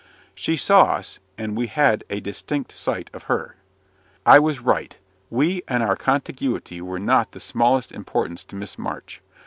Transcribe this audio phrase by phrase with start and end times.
[0.33, 3.57] She saw us, and we had a distinct sight of her.
[4.25, 4.97] I was right:
[5.29, 9.21] we and our contiguity were not of the smallest importance to Miss March.